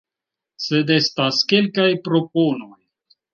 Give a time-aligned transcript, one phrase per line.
[0.67, 2.73] Sed estas kelkaj proponoj;